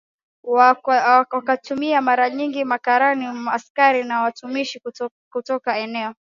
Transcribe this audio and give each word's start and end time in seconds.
wakatumia 1.31 2.01
mara 2.01 2.29
nyingi 2.29 2.63
makarani 2.65 3.25
askari 3.51 4.03
na 4.03 4.21
watumishi 4.21 4.81
kutoka 5.33 5.77
eneo 5.79 6.13